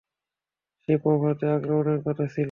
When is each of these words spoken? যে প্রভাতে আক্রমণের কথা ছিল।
যে 0.87 0.93
প্রভাতে 0.97 1.45
আক্রমণের 1.51 1.99
কথা 2.05 2.25
ছিল। 2.25 2.39